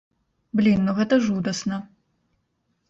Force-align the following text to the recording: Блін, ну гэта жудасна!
Блін, 0.61 0.79
ну 0.89 0.95
гэта 1.01 1.21
жудасна! 1.27 1.77